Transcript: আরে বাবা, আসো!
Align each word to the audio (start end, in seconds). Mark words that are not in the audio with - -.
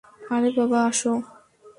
আরে 0.31 0.49
বাবা, 0.57 0.79
আসো! 0.89 1.13